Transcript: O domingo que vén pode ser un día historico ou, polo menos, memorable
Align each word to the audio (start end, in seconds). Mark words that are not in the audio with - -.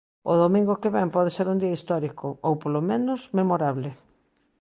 O 0.31 0.33
domingo 0.43 0.79
que 0.81 0.93
vén 0.95 1.09
pode 1.15 1.31
ser 1.37 1.47
un 1.53 1.57
día 1.63 1.77
historico 1.77 2.27
ou, 2.47 2.53
polo 2.61 2.81
menos, 2.89 3.19
memorable 3.39 3.89